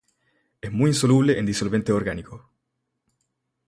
Es 0.61 0.71
muy 0.71 0.89
insoluble 0.89 1.37
en 1.37 1.45
disolventes 1.45 1.93
orgánicos. 1.93 2.41